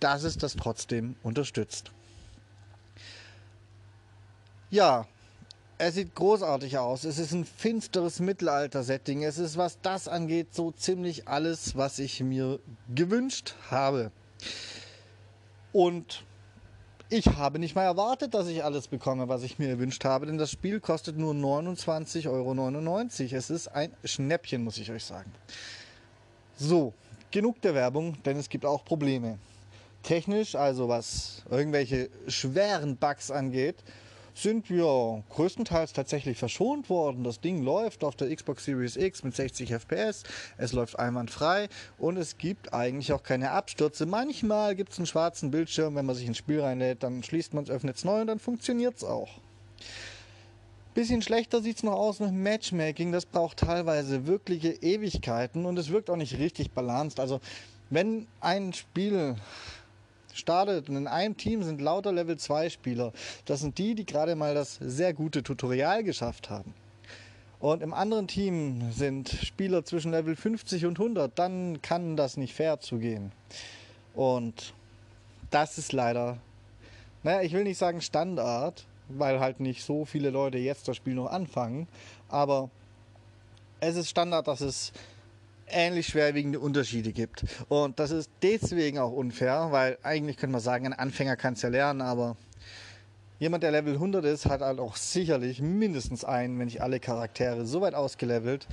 dass 0.00 0.24
es 0.24 0.38
das 0.38 0.56
trotzdem 0.56 1.16
unterstützt. 1.22 1.92
Ja, 4.70 5.06
es 5.78 5.94
sieht 5.94 6.14
großartig 6.14 6.78
aus. 6.78 7.04
Es 7.04 7.18
ist 7.18 7.32
ein 7.32 7.44
finsteres 7.44 8.20
Mittelalter-Setting. 8.20 9.22
Es 9.22 9.38
ist, 9.38 9.58
was 9.58 9.78
das 9.82 10.08
angeht, 10.08 10.54
so 10.54 10.72
ziemlich 10.72 11.28
alles, 11.28 11.76
was 11.76 11.98
ich 11.98 12.20
mir 12.20 12.58
gewünscht 12.94 13.54
habe. 13.70 14.10
Und 15.72 16.24
ich 17.08 17.26
habe 17.26 17.58
nicht 17.58 17.74
mal 17.74 17.84
erwartet, 17.84 18.34
dass 18.34 18.48
ich 18.48 18.64
alles 18.64 18.88
bekomme, 18.88 19.28
was 19.28 19.42
ich 19.42 19.58
mir 19.58 19.68
gewünscht 19.68 20.04
habe, 20.04 20.26
denn 20.26 20.38
das 20.38 20.50
Spiel 20.50 20.80
kostet 20.80 21.16
nur 21.16 21.34
29,99 21.34 22.28
Euro. 22.28 23.36
Es 23.36 23.50
ist 23.50 23.68
ein 23.68 23.92
Schnäppchen, 24.04 24.64
muss 24.64 24.78
ich 24.78 24.90
euch 24.90 25.04
sagen. 25.04 25.32
So, 26.56 26.94
genug 27.30 27.60
der 27.60 27.74
Werbung, 27.74 28.20
denn 28.24 28.36
es 28.36 28.48
gibt 28.48 28.64
auch 28.64 28.84
Probleme. 28.84 29.38
Technisch, 30.02 30.54
also 30.54 30.88
was 30.88 31.42
irgendwelche 31.50 32.10
schweren 32.26 32.96
Bugs 32.96 33.30
angeht, 33.30 33.76
sind 34.36 34.68
wir 34.68 35.24
größtenteils 35.30 35.94
tatsächlich 35.94 36.36
verschont 36.38 36.90
worden. 36.90 37.24
Das 37.24 37.40
Ding 37.40 37.62
läuft 37.62 38.04
auf 38.04 38.16
der 38.16 38.34
Xbox 38.34 38.66
Series 38.66 38.96
X 38.96 39.24
mit 39.24 39.34
60 39.34 39.72
FPS, 39.72 40.24
es 40.58 40.72
läuft 40.72 40.98
einwandfrei 40.98 41.68
und 41.98 42.18
es 42.18 42.36
gibt 42.36 42.74
eigentlich 42.74 43.12
auch 43.12 43.22
keine 43.22 43.52
Abstürze. 43.52 44.04
Manchmal 44.04 44.76
gibt 44.76 44.92
es 44.92 44.98
einen 44.98 45.06
schwarzen 45.06 45.50
Bildschirm, 45.50 45.94
wenn 45.94 46.04
man 46.04 46.14
sich 46.14 46.26
ins 46.26 46.36
Spiel 46.36 46.60
reinlädt, 46.60 47.02
dann 47.02 47.22
schließt 47.22 47.54
man 47.54 47.64
es, 47.64 47.70
öffnet 47.70 47.96
es 47.96 48.04
neu 48.04 48.20
und 48.20 48.26
dann 48.26 48.38
funktioniert 48.38 48.96
es 48.96 49.04
auch. 49.04 49.40
Bisschen 50.92 51.22
schlechter 51.22 51.62
sieht 51.62 51.76
es 51.76 51.82
noch 51.82 51.92
aus 51.92 52.20
mit 52.20 52.32
Matchmaking. 52.32 53.12
Das 53.12 53.26
braucht 53.26 53.58
teilweise 53.58 54.26
wirkliche 54.26 54.70
Ewigkeiten 54.70 55.66
und 55.66 55.78
es 55.78 55.90
wirkt 55.90 56.08
auch 56.08 56.16
nicht 56.16 56.38
richtig 56.38 56.70
balanced. 56.70 57.20
Also 57.20 57.40
wenn 57.90 58.26
ein 58.40 58.72
Spiel 58.72 59.36
startet 60.36 60.88
und 60.88 60.96
in 60.96 61.06
einem 61.06 61.36
Team 61.36 61.62
sind 61.62 61.80
lauter 61.80 62.12
Level 62.12 62.36
2 62.36 62.70
Spieler. 62.70 63.12
Das 63.44 63.60
sind 63.60 63.78
die, 63.78 63.94
die 63.94 64.06
gerade 64.06 64.36
mal 64.36 64.54
das 64.54 64.78
sehr 64.80 65.14
gute 65.14 65.42
Tutorial 65.42 66.04
geschafft 66.04 66.50
haben. 66.50 66.74
Und 67.58 67.82
im 67.82 67.94
anderen 67.94 68.28
Team 68.28 68.92
sind 68.92 69.28
Spieler 69.28 69.84
zwischen 69.84 70.10
Level 70.10 70.36
50 70.36 70.86
und 70.86 70.98
100. 70.98 71.38
Dann 71.38 71.80
kann 71.80 72.16
das 72.16 72.36
nicht 72.36 72.54
fair 72.54 72.80
zugehen. 72.80 73.32
Und 74.14 74.74
das 75.50 75.78
ist 75.78 75.92
leider, 75.92 76.38
naja, 77.22 77.42
ich 77.42 77.52
will 77.52 77.64
nicht 77.64 77.78
sagen 77.78 78.00
Standard, 78.00 78.84
weil 79.08 79.40
halt 79.40 79.60
nicht 79.60 79.84
so 79.84 80.04
viele 80.04 80.30
Leute 80.30 80.58
jetzt 80.58 80.88
das 80.88 80.96
Spiel 80.96 81.14
noch 81.14 81.30
anfangen. 81.30 81.88
Aber 82.28 82.70
es 83.80 83.96
ist 83.96 84.10
Standard, 84.10 84.48
dass 84.48 84.60
es 84.60 84.92
ähnlich 85.68 86.06
schwerwiegende 86.08 86.60
Unterschiede 86.60 87.12
gibt. 87.12 87.44
Und 87.68 87.98
das 87.98 88.10
ist 88.10 88.30
deswegen 88.42 88.98
auch 88.98 89.12
unfair, 89.12 89.68
weil 89.70 89.98
eigentlich 90.02 90.36
könnte 90.36 90.52
man 90.52 90.60
sagen, 90.60 90.86
ein 90.86 90.92
Anfänger 90.92 91.36
kann 91.36 91.54
es 91.54 91.62
ja 91.62 91.68
lernen, 91.68 92.00
aber 92.00 92.36
jemand, 93.38 93.62
der 93.62 93.70
Level 93.70 93.94
100 93.94 94.24
ist, 94.24 94.46
hat 94.46 94.60
halt 94.60 94.78
auch 94.78 94.96
sicherlich 94.96 95.60
mindestens 95.60 96.24
einen, 96.24 96.58
wenn 96.58 96.66
nicht 96.66 96.82
alle 96.82 97.00
Charaktere, 97.00 97.66
so 97.66 97.80
weit 97.80 97.94
ausgelevelt, 97.94 98.66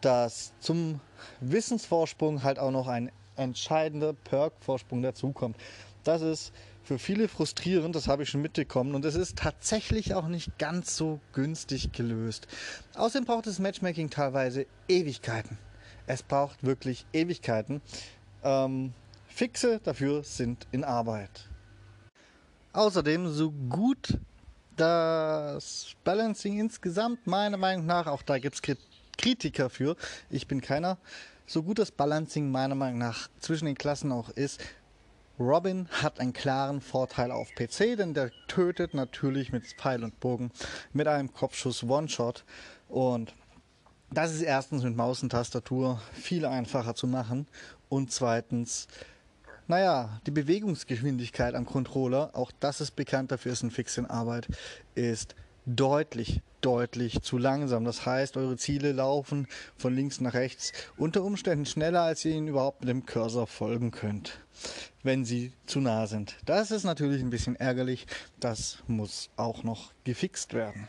dass 0.00 0.52
zum 0.58 1.00
Wissensvorsprung 1.40 2.42
halt 2.42 2.58
auch 2.58 2.72
noch 2.72 2.88
ein 2.88 3.10
entscheidender 3.36 4.12
Perk-Vorsprung 4.12 5.02
dazukommt. 5.02 5.56
Das 6.04 6.22
ist 6.22 6.52
für 6.82 6.98
viele 6.98 7.28
frustrierend, 7.28 7.94
das 7.94 8.08
habe 8.08 8.24
ich 8.24 8.28
schon 8.28 8.42
mitbekommen. 8.42 8.94
Und 8.94 9.04
es 9.04 9.14
ist 9.14 9.38
tatsächlich 9.38 10.14
auch 10.14 10.26
nicht 10.26 10.58
ganz 10.58 10.96
so 10.96 11.20
günstig 11.32 11.92
gelöst. 11.92 12.48
Außerdem 12.96 13.24
braucht 13.24 13.46
das 13.46 13.60
Matchmaking 13.60 14.10
teilweise 14.10 14.66
Ewigkeiten. 14.88 15.58
Es 16.06 16.22
braucht 16.22 16.64
wirklich 16.64 17.06
Ewigkeiten. 17.12 17.80
Ähm, 18.42 18.92
Fixe 19.26 19.80
dafür 19.82 20.22
sind 20.24 20.66
in 20.72 20.84
Arbeit. 20.84 21.48
Außerdem, 22.72 23.28
so 23.28 23.50
gut 23.50 24.18
das 24.76 25.94
Balancing 26.04 26.58
insgesamt 26.58 27.26
meiner 27.26 27.56
Meinung 27.56 27.86
nach, 27.86 28.06
auch 28.06 28.22
da 28.22 28.38
gibt 28.38 28.54
es 28.54 28.76
Kritiker 29.18 29.70
für, 29.70 29.96
ich 30.30 30.46
bin 30.48 30.60
keiner, 30.60 30.98
so 31.46 31.62
gut 31.62 31.78
das 31.78 31.90
Balancing 31.90 32.50
meiner 32.50 32.74
Meinung 32.74 32.98
nach 32.98 33.28
zwischen 33.38 33.66
den 33.66 33.76
Klassen 33.76 34.10
auch 34.10 34.30
ist, 34.30 34.60
Robin 35.38 35.88
hat 35.90 36.20
einen 36.20 36.32
klaren 36.32 36.80
Vorteil 36.80 37.30
auf 37.30 37.54
PC, 37.54 37.96
denn 37.96 38.14
der 38.14 38.30
tötet 38.48 38.94
natürlich 38.94 39.52
mit 39.52 39.66
Pfeil 39.66 40.04
und 40.04 40.20
Bogen 40.20 40.50
mit 40.92 41.08
einem 41.08 41.32
Kopfschuss 41.32 41.82
One-Shot 41.82 42.44
und 42.88 43.34
das 44.14 44.32
ist 44.32 44.42
erstens 44.42 44.82
mit 44.82 44.96
Maus 44.96 45.22
und 45.22 45.30
Tastatur 45.30 46.00
viel 46.12 46.44
einfacher 46.44 46.94
zu 46.94 47.06
machen 47.06 47.46
und 47.88 48.12
zweitens 48.12 48.88
Naja, 49.68 50.20
die 50.26 50.32
Bewegungsgeschwindigkeit 50.32 51.54
am 51.54 51.66
Controller, 51.66 52.30
auch 52.34 52.50
das 52.60 52.80
ist 52.80 52.96
bekannt, 52.96 53.30
dafür 53.30 53.52
ist 53.52 53.62
ein 53.62 53.70
Fix 53.70 53.96
in 53.96 54.06
Arbeit, 54.06 54.48
ist 54.94 55.34
deutlich, 55.66 56.40
deutlich 56.60 57.22
zu 57.22 57.38
langsam. 57.38 57.84
Das 57.84 58.04
heißt, 58.04 58.36
eure 58.36 58.56
Ziele 58.56 58.92
laufen 58.92 59.46
von 59.76 59.94
links 59.94 60.20
nach 60.20 60.34
rechts 60.34 60.72
unter 60.96 61.22
Umständen 61.22 61.64
schneller, 61.64 62.02
als 62.02 62.24
ihr 62.24 62.32
ihnen 62.32 62.48
überhaupt 62.48 62.80
mit 62.80 62.88
dem 62.88 63.06
Cursor 63.06 63.46
folgen 63.46 63.92
könnt, 63.92 64.40
wenn 65.02 65.24
sie 65.24 65.52
zu 65.66 65.80
nah 65.80 66.06
sind. 66.06 66.36
Das 66.44 66.70
ist 66.70 66.84
natürlich 66.84 67.22
ein 67.22 67.30
bisschen 67.30 67.56
ärgerlich. 67.56 68.06
Das 68.40 68.78
muss 68.88 69.30
auch 69.36 69.62
noch 69.62 69.92
gefixt 70.04 70.54
werden. 70.54 70.88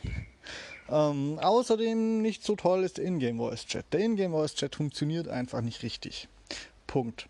Ähm, 0.93 1.39
außerdem 1.39 2.21
nicht 2.21 2.43
so 2.43 2.55
toll 2.55 2.83
ist 2.83 2.99
der 2.99 3.05
Ingame 3.05 3.39
Voice 3.39 3.65
Chat. 3.65 3.91
Der 3.93 4.01
Ingame 4.01 4.35
Voice 4.35 4.53
Chat 4.53 4.75
funktioniert 4.75 5.27
einfach 5.27 5.61
nicht 5.61 5.81
richtig. 5.81 6.27
Punkt. 6.85 7.27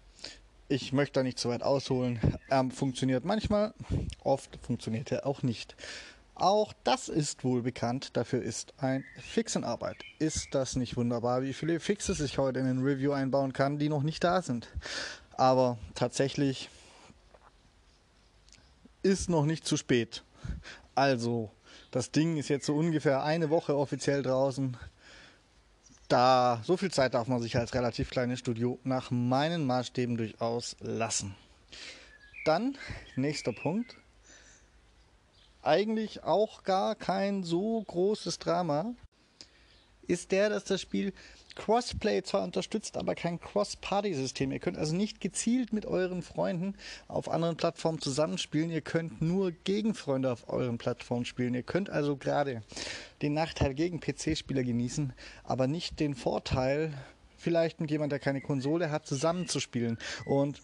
Ich 0.67 0.91
möchte 0.91 1.19
da 1.19 1.23
nicht 1.23 1.39
zu 1.39 1.47
weit 1.47 1.63
ausholen. 1.63 2.19
Er 2.49 2.69
funktioniert 2.71 3.23
manchmal, 3.23 3.73
oft 4.21 4.59
funktioniert 4.61 5.13
er 5.13 5.25
auch 5.25 5.43
nicht. 5.43 5.77
Auch 6.35 6.73
das 6.83 7.07
ist 7.07 7.45
wohl 7.45 7.61
bekannt, 7.61 8.17
dafür 8.17 8.41
ist 8.41 8.73
ein 8.79 9.05
Fix 9.17 9.55
in 9.55 9.63
Arbeit. 9.63 9.97
Ist 10.19 10.49
das 10.51 10.75
nicht 10.75 10.97
wunderbar, 10.97 11.43
wie 11.43 11.53
viele 11.53 11.79
Fixes 11.79 12.19
ich 12.19 12.37
heute 12.37 12.59
in 12.59 12.65
ein 12.65 12.83
Review 12.83 13.13
einbauen 13.13 13.53
kann, 13.53 13.77
die 13.77 13.87
noch 13.87 14.03
nicht 14.03 14.25
da 14.25 14.41
sind? 14.41 14.67
Aber 15.37 15.77
tatsächlich 15.95 16.69
ist 19.03 19.29
noch 19.29 19.45
nicht 19.45 19.65
zu 19.65 19.77
spät. 19.77 20.23
Also, 20.95 21.49
das 21.93 22.09
Ding 22.09 22.37
ist 22.37 22.49
jetzt 22.49 22.65
so 22.65 22.75
ungefähr 22.75 23.23
eine 23.23 23.51
Woche 23.51 23.77
offiziell 23.77 24.23
draußen. 24.23 24.75
Da 26.07 26.59
so 26.63 26.75
viel 26.75 26.91
Zeit 26.91 27.13
darf 27.13 27.27
man 27.27 27.39
sich 27.39 27.55
als 27.55 27.75
relativ 27.75 28.09
kleines 28.09 28.39
Studio 28.39 28.79
nach 28.83 29.11
meinen 29.11 29.65
Maßstäben 29.67 30.17
durchaus 30.17 30.75
lassen. 30.79 31.35
Dann 32.45 32.77
nächster 33.15 33.53
Punkt 33.53 33.95
eigentlich 35.61 36.23
auch 36.23 36.63
gar 36.63 36.95
kein 36.95 37.43
so 37.43 37.83
großes 37.83 38.39
Drama, 38.39 38.95
ist 40.07 40.31
der, 40.31 40.49
dass 40.49 40.65
das 40.65 40.81
Spiel 40.81 41.13
Crossplay 41.55 42.23
zwar 42.23 42.43
unterstützt, 42.43 42.97
aber 42.97 43.15
kein 43.15 43.39
Cross-Party-System. 43.39 44.51
Ihr 44.51 44.59
könnt 44.59 44.77
also 44.77 44.95
nicht 44.95 45.21
gezielt 45.21 45.73
mit 45.73 45.85
euren 45.85 46.21
Freunden 46.21 46.75
auf 47.07 47.29
anderen 47.29 47.57
Plattformen 47.57 47.99
zusammenspielen. 47.99 48.71
Ihr 48.71 48.81
könnt 48.81 49.21
nur 49.21 49.51
gegen 49.51 49.93
Freunde 49.93 50.31
auf 50.31 50.49
euren 50.49 50.77
Plattformen 50.77 51.25
spielen. 51.25 51.53
Ihr 51.53 51.63
könnt 51.63 51.89
also 51.89 52.17
gerade 52.17 52.63
den 53.21 53.33
Nachteil 53.33 53.73
gegen 53.73 53.99
PC-Spieler 53.99 54.63
genießen, 54.63 55.13
aber 55.43 55.67
nicht 55.67 55.99
den 55.99 56.15
Vorteil, 56.15 56.93
vielleicht 57.37 57.81
mit 57.81 57.91
jemand, 57.91 58.11
der 58.11 58.19
keine 58.19 58.41
Konsole 58.41 58.89
hat, 58.89 59.05
zusammenzuspielen. 59.05 59.97
Und 60.25 60.61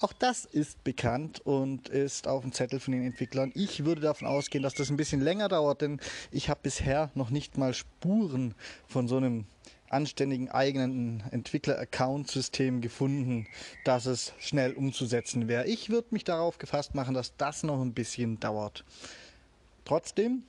auch 0.00 0.14
das 0.14 0.46
ist 0.46 0.82
bekannt 0.82 1.40
und 1.40 1.90
ist 1.90 2.26
auf 2.26 2.42
dem 2.42 2.52
Zettel 2.52 2.80
von 2.80 2.92
den 2.92 3.04
Entwicklern. 3.04 3.52
Ich 3.54 3.84
würde 3.84 4.00
davon 4.00 4.26
ausgehen, 4.26 4.62
dass 4.62 4.72
das 4.72 4.88
ein 4.90 4.96
bisschen 4.96 5.20
länger 5.20 5.48
dauert, 5.48 5.82
denn 5.82 6.00
ich 6.30 6.48
habe 6.48 6.60
bisher 6.62 7.10
noch 7.14 7.28
nicht 7.28 7.58
mal 7.58 7.74
Spuren 7.74 8.54
von 8.88 9.08
so 9.08 9.18
einem 9.18 9.44
anständigen 9.90 10.48
eigenen 10.48 11.22
Entwickler-Account-System 11.30 12.80
gefunden, 12.80 13.46
dass 13.84 14.06
es 14.06 14.32
schnell 14.38 14.72
umzusetzen 14.72 15.48
wäre. 15.48 15.66
Ich 15.66 15.90
würde 15.90 16.08
mich 16.12 16.24
darauf 16.24 16.58
gefasst 16.58 16.94
machen, 16.94 17.14
dass 17.14 17.36
das 17.36 17.62
noch 17.62 17.80
ein 17.82 17.92
bisschen 17.92 18.40
dauert. 18.40 18.84
Trotzdem, 19.84 20.44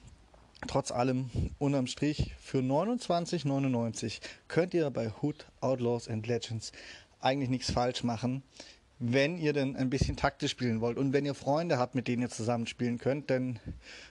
trotz 0.67 0.91
allem, 0.91 1.29
unterm 1.57 1.87
Strich, 1.87 2.33
für 2.39 2.59
29,99 2.59 4.19
könnt 4.47 4.73
ihr 4.73 4.89
bei 4.91 5.11
Hood 5.21 5.47
Outlaws 5.59 6.07
and 6.07 6.27
Legends 6.27 6.71
eigentlich 7.19 7.49
nichts 7.49 7.71
falsch 7.71 8.03
machen 8.03 8.43
wenn 9.03 9.39
ihr 9.39 9.51
denn 9.51 9.75
ein 9.75 9.89
bisschen 9.89 10.15
taktisch 10.15 10.51
spielen 10.51 10.79
wollt 10.79 10.99
und 10.99 11.11
wenn 11.11 11.25
ihr 11.25 11.33
Freunde 11.33 11.79
habt, 11.79 11.95
mit 11.95 12.07
denen 12.07 12.21
ihr 12.21 12.29
zusammen 12.29 12.67
spielen 12.67 12.99
könnt, 12.99 13.31
denn 13.31 13.59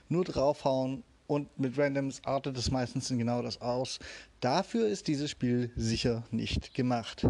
nur 0.09 0.25
draufhauen 0.25 1.03
und 1.31 1.57
mit 1.57 1.77
Randoms 1.77 2.19
artet 2.25 2.57
es 2.57 2.71
meistens 2.71 3.09
in 3.09 3.17
genau 3.17 3.41
das 3.41 3.61
aus. 3.61 3.99
Dafür 4.41 4.89
ist 4.89 5.07
dieses 5.07 5.31
Spiel 5.31 5.71
sicher 5.77 6.23
nicht 6.29 6.73
gemacht. 6.73 7.25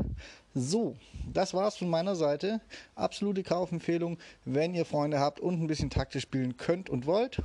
So, 0.55 0.96
das 1.31 1.53
war's 1.53 1.77
von 1.77 1.88
meiner 1.88 2.15
Seite. 2.15 2.62
Absolute 2.96 3.43
Kaufempfehlung, 3.43 4.17
wenn 4.43 4.74
ihr 4.74 4.86
Freunde 4.86 5.20
habt 5.20 5.39
und 5.39 5.62
ein 5.62 5.67
bisschen 5.67 5.91
taktisch 5.91 6.23
spielen 6.23 6.58
könnt 6.58 6.89
und 6.89 7.06
wollt. 7.06 7.43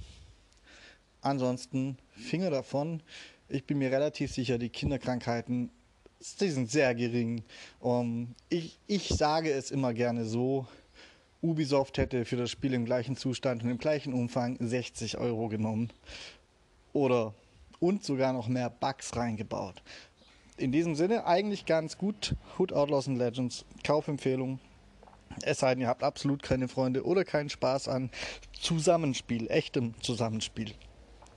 Ansonsten 1.20 1.98
Finger 2.12 2.48
davon. 2.48 3.02
Ich 3.50 3.66
bin 3.66 3.76
mir 3.76 3.92
relativ 3.92 4.32
sicher, 4.32 4.56
die 4.56 4.70
Kinderkrankheiten 4.70 5.70
die 6.40 6.48
sind 6.48 6.70
sehr 6.70 6.94
gering. 6.94 7.44
Um, 7.80 8.34
ich, 8.48 8.78
ich 8.86 9.08
sage 9.08 9.52
es 9.52 9.70
immer 9.70 9.92
gerne 9.92 10.24
so. 10.24 10.66
Ubisoft 11.42 11.98
hätte 11.98 12.24
für 12.24 12.36
das 12.36 12.50
Spiel 12.50 12.74
im 12.74 12.84
gleichen 12.84 13.16
Zustand 13.16 13.62
und 13.62 13.70
im 13.70 13.78
gleichen 13.78 14.12
Umfang 14.12 14.56
60 14.58 15.18
Euro 15.18 15.48
genommen. 15.48 15.92
Oder 16.96 17.34
und 17.78 18.04
sogar 18.04 18.32
noch 18.32 18.48
mehr 18.48 18.70
Bugs 18.70 19.14
reingebaut. 19.16 19.82
In 20.56 20.72
diesem 20.72 20.94
Sinne 20.94 21.26
eigentlich 21.26 21.66
ganz 21.66 21.98
gut. 21.98 22.34
Hood 22.58 22.72
Outlaws 22.72 23.06
and 23.06 23.18
Legends, 23.18 23.66
Kaufempfehlung. 23.84 24.58
Es 25.42 25.58
sei 25.58 25.74
denn, 25.74 25.82
ihr 25.82 25.88
habt 25.88 26.02
absolut 26.02 26.42
keine 26.42 26.68
Freunde 26.68 27.04
oder 27.04 27.24
keinen 27.24 27.50
Spaß 27.50 27.88
an 27.88 28.10
Zusammenspiel, 28.58 29.50
echtem 29.50 29.94
Zusammenspiel. 30.00 30.72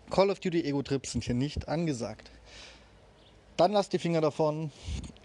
Call 0.10 0.30
of 0.30 0.40
Duty 0.40 0.62
Ego 0.62 0.82
Trips 0.82 1.12
sind 1.12 1.26
hier 1.26 1.36
nicht 1.36 1.68
angesagt 1.68 2.32
dann 3.60 3.74
lasst 3.74 3.92
die 3.92 4.00
Finger 4.00 4.22
davon. 4.22 4.72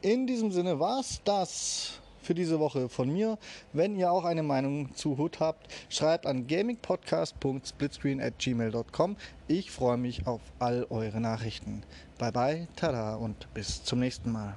In 0.03 0.27
diesem 0.27 0.51
Sinne 0.51 0.81
war 0.81 0.99
es 0.99 1.21
das 1.25 2.01
für 2.25 2.35
diese 2.35 2.59
Woche 2.59 2.89
von 2.89 3.13
mir. 3.13 3.39
Wenn 3.73 3.95
ihr 3.97 4.11
auch 4.11 4.25
eine 4.25 4.43
Meinung 4.43 4.93
zu 4.95 5.19
Hood 5.19 5.39
habt, 5.41 5.69
schreibt 5.89 6.27
an 6.27 6.47
gamingpodcast.splitscreen@gmail.com. 6.47 9.17
Ich 9.47 9.71
freue 9.71 9.99
mich 9.99 10.27
auf 10.27 10.41
all 10.59 10.87
eure 10.91 11.21
Nachrichten. 11.21 11.83
Bye 12.19 12.33
bye, 12.33 12.69
tada 12.77 13.15
und 13.17 13.53
bis 13.55 13.83
zum 13.85 14.01
nächsten 14.01 14.31
Mal. 14.33 14.57